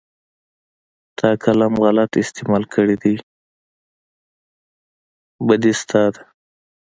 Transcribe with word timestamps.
تا 1.17 1.29
قلم 1.43 1.73
غلط 1.85 2.11
استعمال 2.23 2.63
کړى 2.73 2.95
دى 3.03 3.15
بدي 5.47 5.73
ستا 5.81 6.03
ده. 6.13 6.21